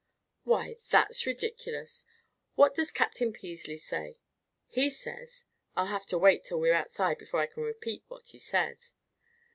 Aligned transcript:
"Why, 0.45 0.77
that's 0.89 1.27
ridiculous! 1.27 2.07
What 2.55 2.73
does 2.73 2.91
Captain 2.91 3.31
Peasley 3.31 3.77
say?" 3.77 4.17
"He 4.67 4.89
says 4.89 5.45
I'll 5.75 5.85
have 5.93 6.07
to 6.07 6.17
wait 6.17 6.43
till 6.43 6.59
we're 6.59 6.73
outside 6.73 7.19
before 7.19 7.39
I 7.41 7.45
can 7.45 7.61
repeat 7.61 8.05
what 8.07 8.29
he 8.29 8.39
says." 8.39 8.93